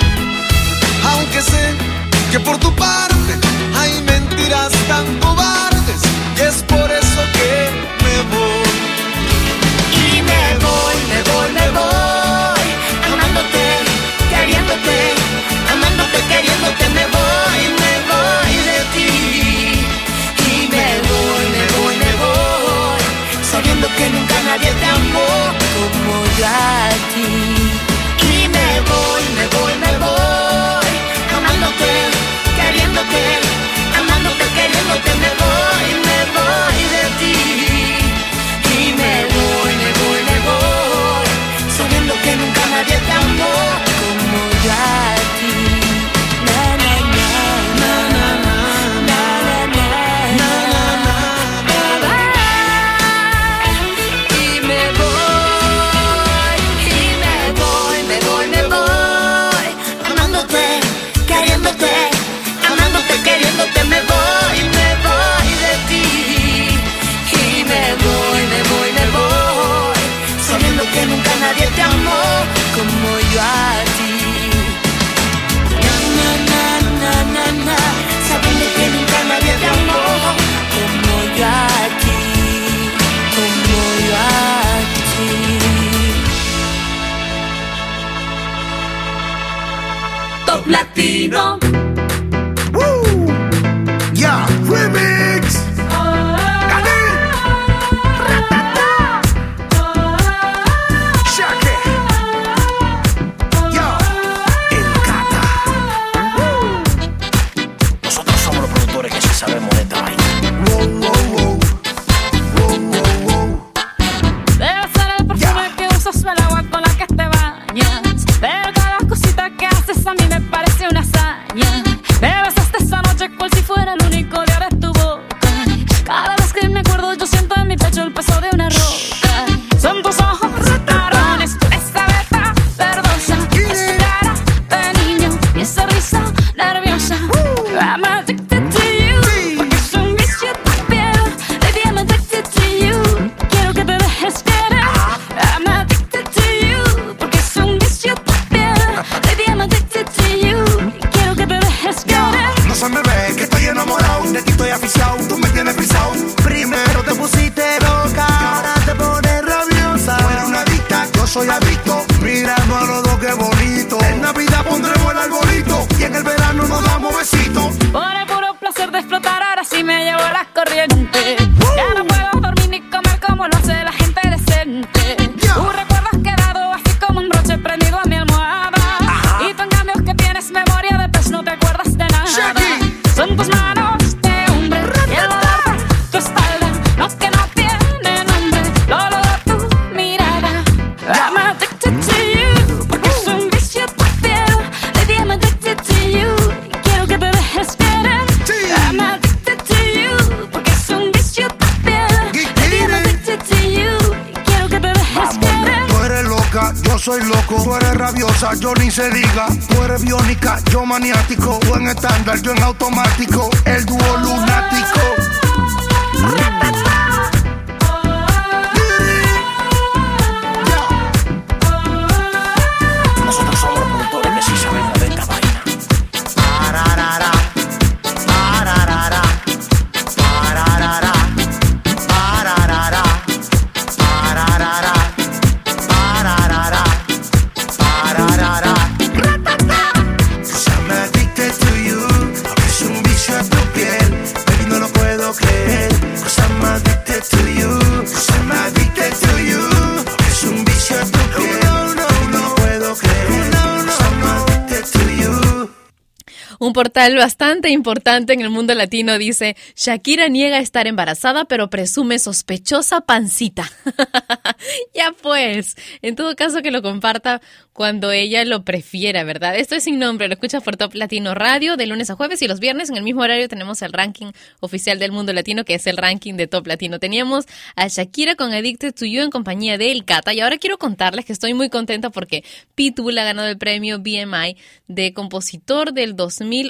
Portal 256.79 257.17
bastante 257.17 257.71
importante 257.71 258.35
en 258.35 258.41
el 258.41 258.51
mundo 258.51 258.73
latino 258.73 259.19
dice, 259.19 259.57
Shakira 259.75 260.29
niega 260.29 260.61
estar 260.61 260.87
embarazada 260.87 261.45
pero 261.45 261.71
presume 261.71 262.21
sospechosa 262.21 263.01
pancita. 263.01 263.69
ya 264.95 265.11
pues, 265.21 265.75
en 266.03 266.15
todo 266.15 266.37
caso 266.37 266.63
que 266.63 266.71
lo 266.71 266.81
comparta 266.81 267.43
cuando 267.73 268.13
ella 268.13 268.45
lo 268.45 268.65
prefiera, 268.65 269.25
¿verdad? 269.25 269.57
Esto 269.57 269.75
es 269.75 269.85
sin 269.85 269.99
nombre, 269.99 270.29
lo 270.29 270.35
escuchas 270.35 270.63
por 270.63 270.77
Top 270.77 270.95
Latino 270.95 271.35
Radio 271.35 271.77
de 271.77 271.87
lunes 271.87 272.11
a 272.11 272.15
jueves 272.15 272.43
y 272.43 272.49
los 272.49 272.61
viernes 272.61 272.91
en 272.91 272.97
el 272.97 273.03
mismo 273.03 273.23
horario 273.23 273.49
tenemos 273.49 273.83
el 273.83 273.93
ranking 273.93 274.33
oficial 274.61 275.01
del 275.01 275.11
mundo 275.11 275.33
latino 275.33 275.65
que 275.65 275.75
es 275.75 275.87
el 275.89 275.97
ranking 275.97 276.35
de 276.35 276.47
Top 276.47 276.67
Latino. 276.67 277.01
Teníamos 277.01 277.47
a 277.75 277.89
Shakira 277.89 278.37
con 278.37 278.53
Addicted 278.53 278.95
to 278.95 279.05
You 279.05 279.23
en 279.23 279.31
compañía 279.31 279.79
de 279.79 279.91
El 279.91 280.05
Cata 280.05 280.33
y 280.33 280.41
ahora 280.41 280.59
quiero 280.59 280.79
contarles 280.79 281.25
que 281.25 281.33
estoy 281.33 281.55
muy 281.55 281.71
contenta 281.71 282.11
porque 282.11 282.45
Pitbull 282.77 283.19
ha 283.19 283.25
ganado 283.25 283.49
el 283.49 283.59
premio 283.59 283.99
BMI 283.99 284.57
de 284.87 285.13
compositor 285.13 285.93
del 285.93 286.15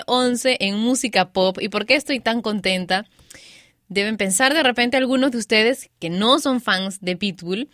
2011 0.07 0.57
en 0.61 0.79
música 0.79 1.33
pop. 1.33 1.59
¿Y 1.61 1.69
por 1.69 1.87
qué 1.87 1.95
estoy 1.95 2.21
tan 2.21 2.43
contenta? 2.43 3.07
Deben 3.89 4.17
pensar 4.17 4.55
de 4.55 4.63
repente 4.63 4.97
algunos 4.97 5.31
de 5.31 5.39
ustedes 5.39 5.91
que 5.99 6.11
no 6.11 6.39
son 6.41 6.61
fans 6.61 7.01
de 7.01 7.17
Pitbull, 7.17 7.69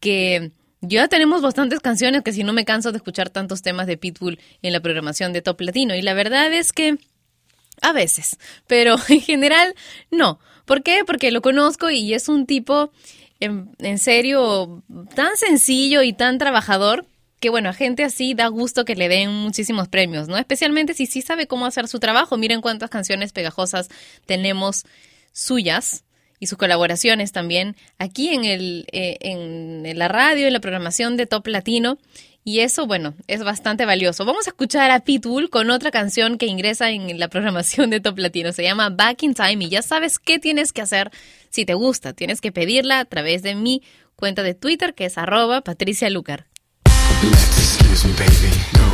que 0.00 0.52
ya 0.80 1.08
tenemos 1.08 1.42
bastantes 1.42 1.80
canciones 1.80 2.22
que 2.22 2.32
si 2.32 2.44
no 2.44 2.52
me 2.52 2.64
canso 2.64 2.92
de 2.92 2.98
escuchar 2.98 3.30
tantos 3.30 3.62
temas 3.62 3.86
de 3.86 3.96
Pitbull 3.96 4.38
en 4.62 4.72
la 4.72 4.80
programación 4.80 5.32
de 5.32 5.42
Top 5.42 5.60
Latino. 5.60 5.94
Y 5.94 6.02
la 6.02 6.14
verdad 6.14 6.52
es 6.52 6.72
que 6.72 6.98
a 7.82 7.92
veces, 7.92 8.38
pero 8.66 8.96
en 9.08 9.20
general 9.20 9.74
no. 10.10 10.38
¿Por 10.64 10.82
qué? 10.82 11.02
Porque 11.06 11.30
lo 11.30 11.42
conozco 11.42 11.90
y 11.90 12.14
es 12.14 12.28
un 12.28 12.46
tipo 12.46 12.92
en, 13.40 13.70
en 13.78 13.98
serio 13.98 14.82
tan 15.14 15.36
sencillo 15.36 16.02
y 16.02 16.12
tan 16.12 16.38
trabajador 16.38 17.06
que 17.40 17.50
bueno, 17.50 17.68
a 17.68 17.72
gente 17.72 18.04
así 18.04 18.34
da 18.34 18.48
gusto 18.48 18.84
que 18.84 18.96
le 18.96 19.08
den 19.08 19.30
muchísimos 19.30 19.88
premios, 19.88 20.28
¿no? 20.28 20.36
Especialmente 20.36 20.94
si 20.94 21.06
sí 21.06 21.22
sabe 21.22 21.46
cómo 21.46 21.66
hacer 21.66 21.88
su 21.88 22.00
trabajo. 22.00 22.36
Miren 22.36 22.60
cuántas 22.60 22.90
canciones 22.90 23.32
pegajosas 23.32 23.88
tenemos 24.26 24.84
suyas 25.32 26.04
y 26.40 26.46
sus 26.46 26.58
colaboraciones 26.58 27.32
también 27.32 27.76
aquí 27.98 28.28
en, 28.28 28.44
el, 28.44 28.86
eh, 28.92 29.16
en 29.20 29.98
la 29.98 30.08
radio, 30.08 30.46
en 30.46 30.52
la 30.52 30.60
programación 30.60 31.16
de 31.16 31.26
Top 31.26 31.46
Latino. 31.46 31.98
Y 32.44 32.60
eso, 32.60 32.86
bueno, 32.86 33.14
es 33.26 33.44
bastante 33.44 33.84
valioso. 33.84 34.24
Vamos 34.24 34.46
a 34.46 34.50
escuchar 34.50 34.90
a 34.90 35.00
Pitbull 35.00 35.50
con 35.50 35.70
otra 35.70 35.90
canción 35.90 36.38
que 36.38 36.46
ingresa 36.46 36.90
en 36.90 37.18
la 37.18 37.28
programación 37.28 37.90
de 37.90 38.00
Top 38.00 38.18
Latino. 38.18 38.52
Se 38.52 38.62
llama 38.62 38.88
Back 38.88 39.22
in 39.22 39.34
Time 39.34 39.64
y 39.64 39.68
ya 39.68 39.82
sabes 39.82 40.18
qué 40.18 40.38
tienes 40.38 40.72
que 40.72 40.80
hacer 40.80 41.10
si 41.50 41.64
te 41.64 41.74
gusta. 41.74 42.14
Tienes 42.14 42.40
que 42.40 42.50
pedirla 42.50 43.00
a 43.00 43.04
través 43.04 43.42
de 43.42 43.54
mi 43.54 43.82
cuenta 44.16 44.42
de 44.42 44.54
Twitter 44.54 44.94
que 44.94 45.04
es 45.04 45.18
arroba 45.18 45.60
Patricia 45.60 46.08
Lucar. 46.08 46.46
Excuse 47.22 48.04
me, 48.04 48.12
baby. 48.14 48.52
Go. 48.78 48.86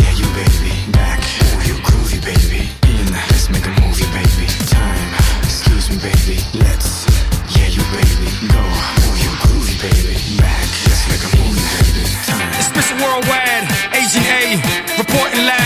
Yeah, 0.00 0.12
you 0.20 0.26
baby. 0.36 0.72
Back. 0.92 1.20
Ooh, 1.20 1.60
you 1.68 1.74
groovy, 1.80 2.20
baby. 2.20 2.68
In. 2.84 3.08
Let's 3.32 3.48
make 3.48 3.64
a 3.64 3.72
movie, 3.80 4.04
baby. 4.12 4.46
Time. 4.68 5.10
Excuse 5.42 5.88
me, 5.90 5.96
baby. 5.96 6.36
Let's. 6.60 7.08
Yeah, 7.56 7.68
you 7.72 7.82
baby. 7.96 8.28
Go. 8.52 8.60
Ooh, 8.60 9.16
you 9.22 9.30
groovy, 9.40 9.76
baby. 9.80 10.14
Back. 10.36 10.68
Let's 10.88 11.04
make 11.08 11.24
a 11.24 11.30
movie, 11.40 11.64
baby. 11.76 12.04
Time. 12.26 12.52
It's. 12.60 12.88
Worldwide, 12.98 13.68
Agent 13.94 14.26
A, 14.26 14.58
reporting 14.98 15.46
live 15.46 15.57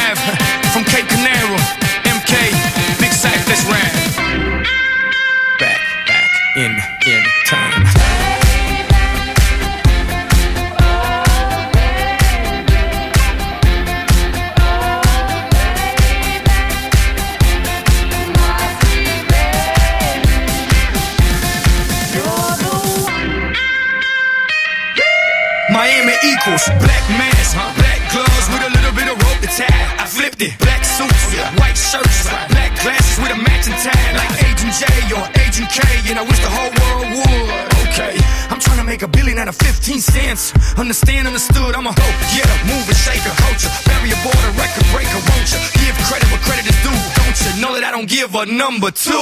Equals 26.53 26.85
black 26.85 27.05
mask, 27.17 27.57
black 27.81 28.01
gloves 28.13 28.47
with 28.53 28.61
a 28.61 28.69
little 28.77 28.93
bit 28.93 29.09
of 29.09 29.17
rope 29.25 29.41
to 29.41 29.49
tie. 29.49 29.73
I 29.97 30.05
flipped 30.05 30.45
it, 30.45 30.53
black 30.61 30.85
suits, 30.85 31.33
white 31.57 31.81
shirts, 31.81 32.29
black 32.29 32.77
glasses 32.85 33.17
with 33.25 33.33
a 33.33 33.41
matching 33.41 33.73
tie, 33.81 34.13
like 34.13 34.29
Agent 34.45 34.77
J 34.77 34.85
or 35.17 35.25
Agent 35.41 35.73
K, 35.73 35.81
and 36.13 36.21
I 36.21 36.25
wish 36.29 36.37
the 36.45 36.53
whole 36.53 36.69
world 36.77 37.09
would. 37.09 37.73
Okay, 37.89 38.21
I'm 38.53 38.61
trying 38.61 38.77
to 38.77 38.85
make 38.85 39.01
a 39.01 39.09
billion 39.09 39.41
out 39.41 39.49
of 39.49 39.57
15 39.65 39.97
cents. 40.05 40.53
Understand, 40.77 41.25
understood, 41.25 41.73
I'm 41.73 41.89
a 41.89 41.95
hoe, 41.97 42.17
yeah, 42.37 42.45
mover, 42.69 42.93
shaker, 42.93 43.33
culture, 43.41 43.73
barrier 43.89 44.21
border, 44.21 44.53
record 44.61 44.85
breaker, 44.93 45.21
won't 45.33 45.49
you? 45.49 45.61
Give 45.81 45.97
credit 46.05 46.29
where 46.29 46.45
credit 46.45 46.69
is 46.69 46.77
due, 46.85 46.93
don't 47.17 47.33
you? 47.33 47.65
Know 47.65 47.73
that 47.81 47.85
I 47.89 47.91
don't 47.97 48.13
give 48.13 48.37
a 48.37 48.45
number 48.45 48.93
two. 48.93 49.17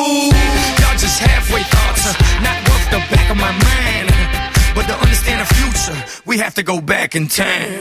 Y'all 0.82 0.98
just 0.98 1.22
halfway 1.22 1.62
thoughts, 1.62 2.10
not 2.42 2.58
worth 2.66 2.90
the 2.90 2.98
back 3.06 3.30
of 3.30 3.38
my 3.38 3.54
mind. 3.54 4.50
But 4.74 4.86
to 4.86 4.94
understand 4.94 5.40
the 5.40 5.54
future, 5.54 6.22
we 6.26 6.38
have 6.38 6.54
to 6.54 6.62
go 6.62 6.80
back 6.80 7.16
in 7.16 7.28
time. 7.28 7.80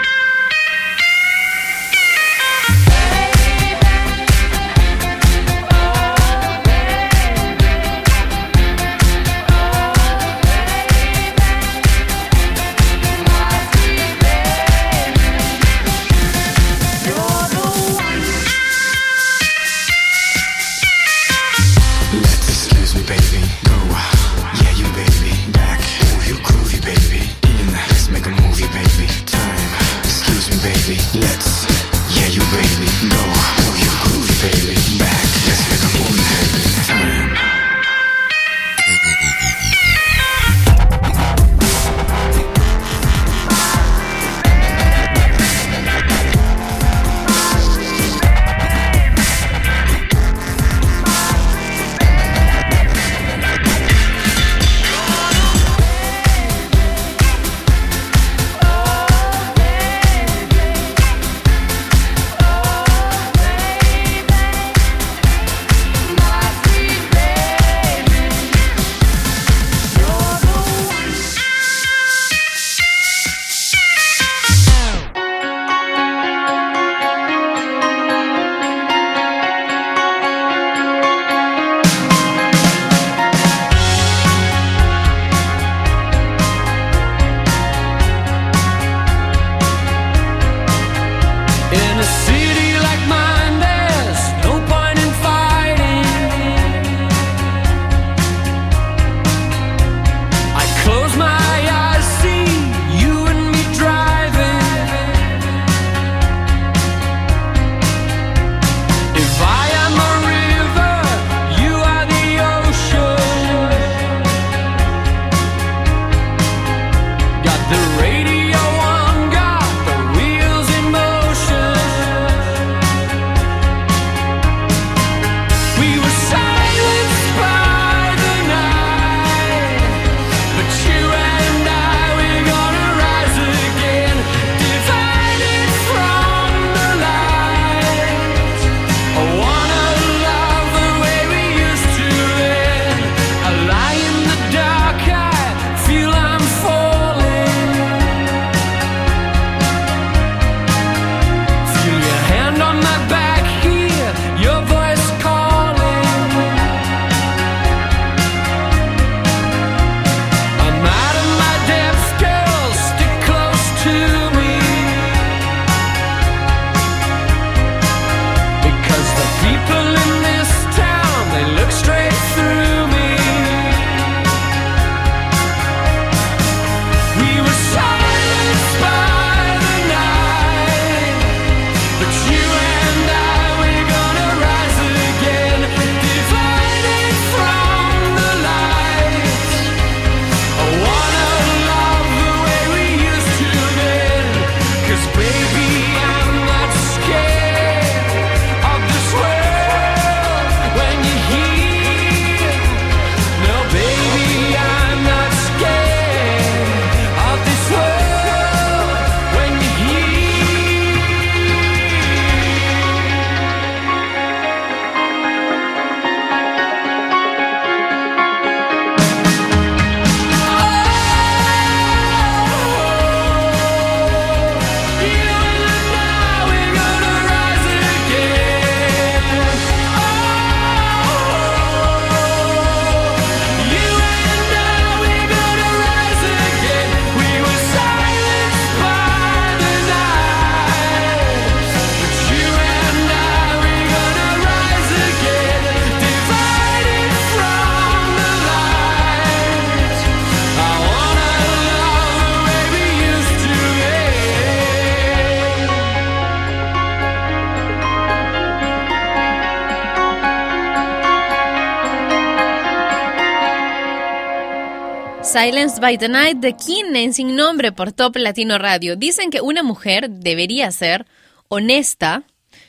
Silence 265.31 265.79
by 265.79 265.97
the 265.97 266.09
Night 266.09 266.39
de 266.39 266.57
King 266.57 266.93
en 266.93 267.13
Sin 267.13 267.37
Nombre 267.37 267.71
por 267.71 267.93
Top 267.93 268.17
Latino 268.17 268.57
Radio. 268.57 268.97
Dicen 268.97 269.29
que 269.29 269.39
una 269.39 269.63
mujer 269.63 270.09
debería 270.09 270.69
ser 270.71 271.05
honesta, 271.47 272.23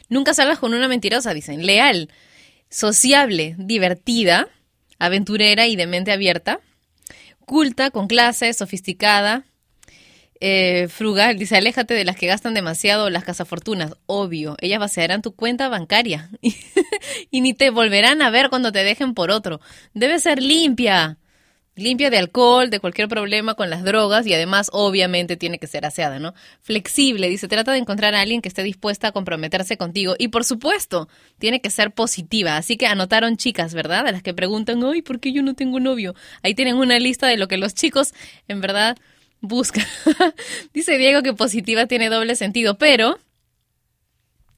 nunca 0.09 0.33
salgas 0.33 0.61
con 0.61 0.73
una 0.73 0.87
mentirosa, 0.87 1.35
dicen, 1.35 1.67
leal, 1.67 2.09
sociable, 2.71 3.57
divertida, 3.59 4.49
aventurera 5.01 5.67
y 5.67 5.75
de 5.75 5.89
mente 5.89 6.13
abierta, 6.13 6.61
culta, 7.47 7.91
con 7.91 8.07
clase, 8.07 8.53
sofisticada, 8.53 9.45
eh, 10.39 10.87
frugal, 10.89 11.39
dice, 11.39 11.57
aléjate 11.57 11.95
de 11.95 12.05
las 12.05 12.15
que 12.15 12.29
gastan 12.29 12.55
demasiado 12.55 13.11
las 13.11 13.25
cazafortunas. 13.25 13.97
Obvio, 14.07 14.57
ellas 14.61 14.79
vaciarán 14.79 15.21
tu 15.21 15.35
cuenta 15.35 15.69
bancaria 15.69 16.31
y 17.31 17.41
ni 17.41 17.55
te 17.55 17.71
volverán 17.71 18.23
a 18.23 18.31
ver 18.31 18.51
cuando 18.51 18.71
te 18.71 18.85
dejen 18.85 19.15
por 19.15 19.33
otro. 19.33 19.61
Debe 19.95 20.21
ser 20.21 20.41
limpia, 20.41 21.19
limpia 21.75 22.11
de 22.11 22.19
alcohol, 22.19 22.71
de 22.71 22.81
cualquier 22.81 23.09
problema 23.09 23.55
con 23.55 23.71
las 23.71 23.83
drogas 23.83 24.27
y 24.27 24.35
además 24.35 24.69
obviamente 24.73 25.37
tiene 25.37 25.59
que 25.59 25.67
ser 25.67 25.87
aseada, 25.87 26.19
¿no? 26.19 26.35
Flexible, 26.61 27.29
dice, 27.29 27.49
trata 27.49 27.73
de 27.73 27.79
encontrar 27.79 28.15
a 28.15 28.21
alguien 28.21 28.43
que 28.43 28.49
esté 28.49 28.63
dispuesta 28.63 29.09
a 29.09 29.13
comprometerse 29.13 29.77
contigo 29.77 30.15
y 30.19 30.29
por 30.29 30.45
supuesto, 30.45 31.09
tiene 31.39 31.61
que 31.61 31.71
ser 31.71 31.93
positiva. 31.93 32.57
Así 32.57 32.77
que 32.77 32.87
anotaron 32.87 33.37
chicas, 33.37 33.75
¿verdad? 33.75 34.07
A 34.07 34.13
las 34.13 34.23
que 34.23 34.35
preguntan, 34.35 34.83
ay, 34.85 35.03
¿por 35.03 35.21
qué 35.21 35.33
yo 35.33 35.43
no 35.43 35.55
tengo 35.55 35.81
novio? 35.81 36.15
Ahí 36.43 36.55
tienen 36.55 36.77
una 36.77 36.99
lista 36.99 37.27
de 37.27 37.37
lo 37.37 37.49
que 37.49 37.57
los 37.57 37.75
chicos 37.75 38.13
en 38.49 38.61
verdad 38.61 38.97
buscan. 39.41 39.87
dice 40.75 40.99
Diego 40.99 41.23
que 41.23 41.33
positiva 41.33 41.87
tiene 41.87 42.09
doble 42.09 42.37
sentido, 42.37 42.79
pero... 42.79 43.19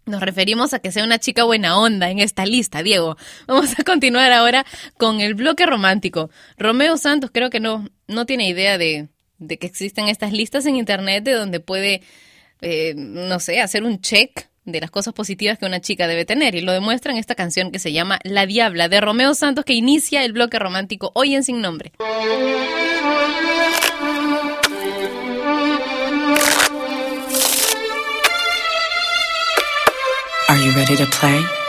Nos 0.06 0.20
referimos 0.20 0.74
a 0.74 0.80
que 0.80 0.92
sea 0.92 1.04
una 1.04 1.18
chica 1.18 1.44
buena 1.44 1.78
onda 1.78 2.10
en 2.10 2.18
esta 2.18 2.44
lista, 2.44 2.82
Diego. 2.82 3.16
Vamos 3.46 3.78
a 3.78 3.84
continuar 3.84 4.32
ahora 4.32 4.66
con 4.98 5.20
el 5.20 5.34
bloque 5.34 5.64
romántico. 5.64 6.30
Romeo 6.58 6.96
Santos 6.98 7.30
creo 7.32 7.50
que 7.50 7.60
no, 7.60 7.88
no 8.06 8.26
tiene 8.26 8.48
idea 8.48 8.76
de, 8.76 9.08
de 9.38 9.58
que 9.58 9.66
existen 9.66 10.08
estas 10.08 10.32
listas 10.32 10.66
en 10.66 10.76
internet 10.76 11.24
de 11.24 11.32
donde 11.32 11.60
puede, 11.60 12.02
eh, 12.60 12.94
no 12.96 13.40
sé, 13.40 13.60
hacer 13.60 13.82
un 13.82 14.00
check 14.00 14.48
de 14.64 14.80
las 14.80 14.90
cosas 14.90 15.14
positivas 15.14 15.58
que 15.58 15.66
una 15.66 15.80
chica 15.80 16.06
debe 16.06 16.24
tener. 16.24 16.54
Y 16.54 16.60
lo 16.60 16.72
demuestra 16.72 17.12
en 17.12 17.18
esta 17.18 17.34
canción 17.34 17.70
que 17.70 17.78
se 17.78 17.92
llama 17.92 18.18
La 18.24 18.46
Diabla 18.46 18.88
de 18.88 19.00
Romeo 19.00 19.34
Santos 19.34 19.64
que 19.64 19.74
inicia 19.74 20.24
el 20.24 20.32
bloque 20.32 20.58
romántico 20.58 21.12
hoy 21.14 21.34
en 21.34 21.44
Sin 21.44 21.60
Nombre. 21.60 21.92
Ready 30.86 30.96
to 30.96 31.06
play? 31.06 31.63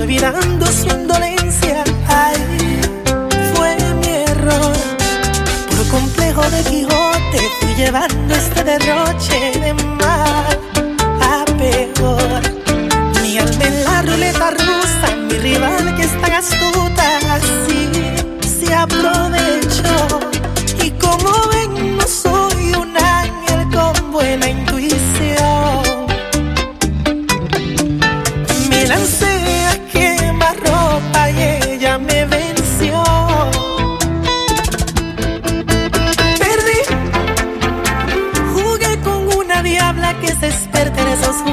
Olvidando 0.00 0.66
su 0.66 0.88
indolencia. 0.88 1.84
Ay, 2.08 2.36
fue 3.54 3.76
mi 4.00 4.08
error. 4.08 4.76
Por 5.68 5.88
complejo 5.88 6.42
de 6.50 6.62
Quijote 6.64 7.40
fui 7.60 7.74
llevando 7.74 8.34
este 8.34 8.64
derroche 8.64 9.52
de 9.60 9.74
mal 9.74 10.58
a 11.20 11.44
peor. 11.58 12.42
Mi 13.22 13.38
alma 13.38 13.64
en 13.64 13.84
la 13.84 14.02
ruleta 14.02 14.50
rusa, 14.50 15.16
mi 15.28 15.34
rival 15.38 15.94
que 15.96 16.02
es 16.02 16.20
tan 16.20 16.32
astuta, 16.32 17.18
así 17.34 17.88
se 18.42 18.74
aprovechó. 18.74 19.69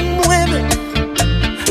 Conmueve, 0.00 0.64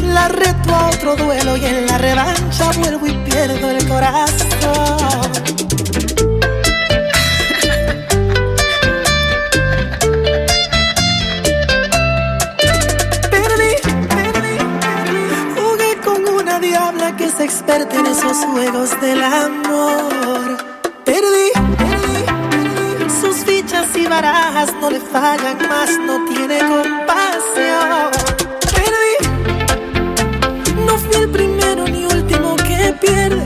la 0.03 0.27
reto 0.27 0.75
a 0.75 0.89
otro 0.89 1.15
duelo 1.15 1.57
y 1.57 1.65
en 1.65 1.85
la 1.87 1.97
revancha 1.97 2.71
vuelvo 2.77 3.07
y 3.07 3.13
pierdo 3.29 3.69
el 3.69 3.87
corazón. 3.87 5.31
Perdí, 13.31 13.73
perdí, 14.09 14.57
jugué 15.55 15.97
con 16.03 16.27
una 16.35 16.59
diabla 16.59 17.15
que 17.15 17.25
es 17.25 17.39
experta 17.39 17.95
en 17.95 18.05
esos 18.05 18.37
juegos 18.45 19.01
del 19.01 19.23
amor. 19.23 20.38
barajas 24.09 24.73
no 24.81 24.89
le 24.89 24.99
fallan 24.99 25.57
más, 25.69 25.91
no 25.99 26.25
tiene 26.25 26.59
compasión. 26.59 28.09
Perdí, 28.73 29.15
no 30.85 30.97
fui 30.97 31.15
el 31.21 31.29
primero 31.29 31.87
ni 31.87 32.05
último 32.05 32.55
que 32.55 32.95
pierde. 32.99 33.45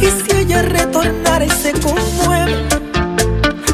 Y 0.00 0.06
si 0.06 0.36
ella 0.36 0.62
retornara 0.62 1.44
y 1.44 1.50
se 1.50 1.72
conmueve, 1.72 2.68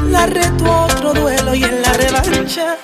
la 0.09 0.25
reto 0.25 0.85
otro 0.85 1.13
duelo 1.13 1.53
y 1.53 1.63
en 1.63 1.81
la 1.81 1.93
revancha. 1.93 2.77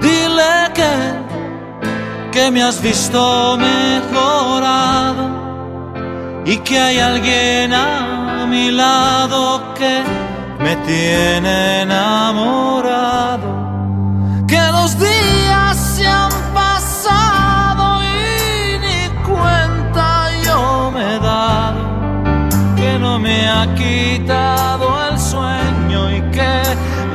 dile 0.00 0.72
que, 0.74 0.92
que 2.32 2.50
me 2.50 2.62
has 2.62 2.80
visto 2.80 3.56
mejorado 3.56 5.24
y 6.44 6.56
que 6.58 6.78
hay 6.78 6.98
alguien 6.98 7.72
a 7.72 8.46
mi 8.46 8.70
lado 8.70 9.74
que 9.74 10.02
me 10.60 10.76
tiene 10.76 11.82
enamorado. 11.82 13.48
Que 14.46 14.60
los 14.72 14.98
días 14.98 15.76
se 15.96 16.06
han 16.06 16.30
pasado 16.52 18.02
y 18.02 18.78
ni 18.78 19.08
cuenta 19.22 20.30
yo 20.44 20.90
me 20.94 21.16
he 21.16 21.18
dado, 21.18 21.80
que 22.76 22.98
no 22.98 23.18
me 23.18 23.48
ha 23.48 23.66
quitado 23.74 24.86
el 25.10 25.18
sueño 25.18 26.10
y 26.16 26.20
que 26.30 26.62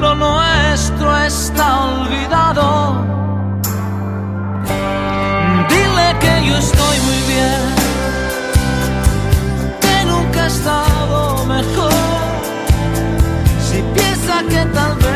lo 0.01 0.15
no 0.15 0.48
olvidado. 1.69 2.65
Dile 5.69 6.07
que 6.19 6.33
yo 6.47 6.57
estoy 6.57 6.97
muy 7.07 7.21
bien, 7.33 7.61
que 9.81 10.05
nunca 10.11 10.43
he 10.43 10.47
estado 10.47 11.45
mejor. 11.45 11.93
Si 13.67 13.77
piensa 13.95 14.35
que 14.51 14.61
tal 14.77 14.93
vez 14.95 15.08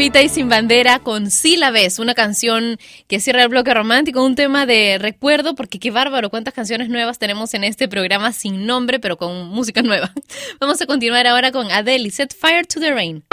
Evita 0.00 0.22
y 0.22 0.30
Sin 0.30 0.48
Bandera 0.48 0.98
con 0.98 1.30
Sí 1.30 1.58
la 1.58 1.70
ves, 1.70 1.98
una 1.98 2.14
canción 2.14 2.78
que 3.06 3.20
cierra 3.20 3.42
el 3.42 3.50
bloque 3.50 3.74
romántico, 3.74 4.24
un 4.24 4.34
tema 4.34 4.64
de 4.64 4.96
recuerdo, 4.98 5.54
porque 5.54 5.78
qué 5.78 5.90
bárbaro, 5.90 6.30
cuántas 6.30 6.54
canciones 6.54 6.88
nuevas 6.88 7.18
tenemos 7.18 7.52
en 7.52 7.64
este 7.64 7.86
programa 7.86 8.32
sin 8.32 8.64
nombre, 8.64 8.98
pero 8.98 9.18
con 9.18 9.48
música 9.48 9.82
nueva. 9.82 10.10
Vamos 10.58 10.80
a 10.80 10.86
continuar 10.86 11.26
ahora 11.26 11.52
con 11.52 11.70
Adele 11.70 12.10
Set 12.10 12.34
Fire 12.34 12.64
to 12.66 12.80
the 12.80 12.94
Rain. 12.94 13.24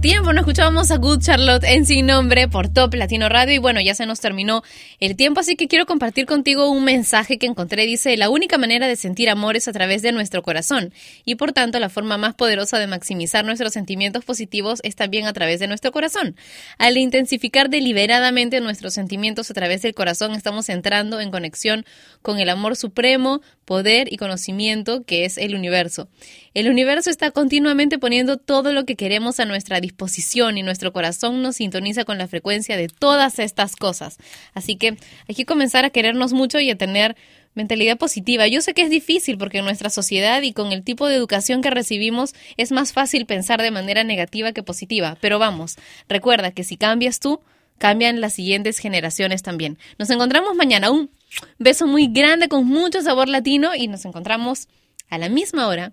Tiempo 0.00 0.32
no 0.32 0.40
escuchábamos 0.40 0.90
a 0.92 0.96
Good 0.96 1.20
Charlotte 1.20 1.64
en 1.64 1.84
Sin 1.84 2.06
Nombre 2.06 2.48
por 2.48 2.72
Top 2.72 2.94
Latino 2.94 3.28
Radio 3.28 3.54
y 3.54 3.58
bueno, 3.58 3.82
ya 3.82 3.94
se 3.94 4.06
nos 4.06 4.18
terminó 4.18 4.62
el 4.98 5.14
tiempo, 5.14 5.40
así 5.40 5.56
que 5.56 5.68
quiero 5.68 5.84
compartir 5.84 6.24
contigo 6.24 6.70
un 6.70 6.84
mensaje 6.84 7.36
que 7.36 7.44
encontré. 7.44 7.84
Dice, 7.84 8.16
la 8.16 8.30
única 8.30 8.56
manera 8.56 8.88
de 8.88 8.96
sentir 8.96 9.28
amor 9.28 9.56
es 9.56 9.68
a 9.68 9.72
través 9.72 10.00
de 10.00 10.12
nuestro 10.12 10.42
corazón 10.42 10.94
y 11.26 11.34
por 11.34 11.52
tanto 11.52 11.78
la 11.80 11.90
forma 11.90 12.16
más 12.16 12.34
poderosa 12.34 12.78
de 12.78 12.86
maximizar 12.86 13.44
nuestros 13.44 13.74
sentimientos 13.74 14.24
positivos 14.24 14.80
es 14.84 14.96
también 14.96 15.26
a 15.26 15.34
través 15.34 15.60
de 15.60 15.66
nuestro 15.66 15.92
corazón. 15.92 16.34
Al 16.78 16.96
intensificar 16.96 17.68
deliberadamente 17.68 18.62
nuestros 18.62 18.94
sentimientos 18.94 19.50
a 19.50 19.54
través 19.54 19.82
del 19.82 19.92
corazón, 19.92 20.34
estamos 20.34 20.70
entrando 20.70 21.20
en 21.20 21.30
conexión 21.30 21.84
con 22.22 22.38
el 22.38 22.48
amor 22.48 22.76
supremo, 22.76 23.42
poder 23.66 24.10
y 24.10 24.16
conocimiento 24.16 25.04
que 25.04 25.26
es 25.26 25.36
el 25.36 25.54
universo. 25.54 26.08
El 26.52 26.68
universo 26.68 27.10
está 27.10 27.30
continuamente 27.30 27.98
poniendo 28.00 28.36
todo 28.36 28.72
lo 28.72 28.84
que 28.84 28.96
queremos 28.96 29.38
a 29.38 29.44
nuestra 29.44 29.80
disposición 29.80 30.58
y 30.58 30.64
nuestro 30.64 30.92
corazón 30.92 31.42
nos 31.42 31.56
sintoniza 31.56 32.04
con 32.04 32.18
la 32.18 32.26
frecuencia 32.26 32.76
de 32.76 32.88
todas 32.88 33.38
estas 33.38 33.76
cosas. 33.76 34.18
Así 34.52 34.74
que 34.74 34.96
hay 35.28 35.34
que 35.36 35.46
comenzar 35.46 35.84
a 35.84 35.90
querernos 35.90 36.32
mucho 36.32 36.58
y 36.58 36.68
a 36.68 36.76
tener 36.76 37.16
mentalidad 37.54 37.98
positiva. 37.98 38.48
Yo 38.48 38.62
sé 38.62 38.74
que 38.74 38.82
es 38.82 38.90
difícil 38.90 39.38
porque 39.38 39.58
en 39.58 39.64
nuestra 39.64 39.90
sociedad 39.90 40.42
y 40.42 40.52
con 40.52 40.72
el 40.72 40.82
tipo 40.82 41.06
de 41.06 41.14
educación 41.14 41.62
que 41.62 41.70
recibimos 41.70 42.34
es 42.56 42.72
más 42.72 42.92
fácil 42.92 43.26
pensar 43.26 43.62
de 43.62 43.70
manera 43.70 44.02
negativa 44.02 44.50
que 44.50 44.64
positiva. 44.64 45.16
Pero 45.20 45.38
vamos, 45.38 45.76
recuerda 46.08 46.50
que 46.50 46.64
si 46.64 46.76
cambias 46.76 47.20
tú, 47.20 47.40
cambian 47.78 48.20
las 48.20 48.34
siguientes 48.34 48.78
generaciones 48.78 49.44
también. 49.44 49.78
Nos 49.98 50.10
encontramos 50.10 50.56
mañana. 50.56 50.90
Un 50.90 51.10
beso 51.58 51.86
muy 51.86 52.08
grande 52.08 52.48
con 52.48 52.66
mucho 52.66 53.02
sabor 53.02 53.28
latino 53.28 53.76
y 53.76 53.86
nos 53.86 54.04
encontramos 54.04 54.66
a 55.08 55.18
la 55.18 55.28
misma 55.28 55.68
hora, 55.68 55.92